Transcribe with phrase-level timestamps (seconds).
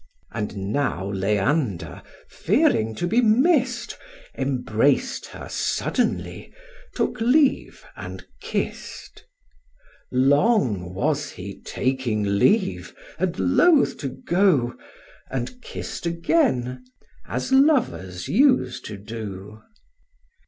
[0.31, 3.93] And now Leander, fearing to be miss'd,
[4.33, 6.51] Embrac'd her suddenly,
[6.95, 9.21] took leave, and kiss'd:
[10.11, 14.73] Long was he taking leave, and loathe to go,
[15.29, 16.83] And kiss'd again,
[17.27, 19.61] as lovers use to do.